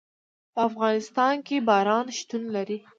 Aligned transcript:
په 0.53 0.59
افغانستان 0.69 1.35
کې 1.47 1.57
باران 1.67 2.05
شتون 2.17 2.43
لري. 2.55 2.77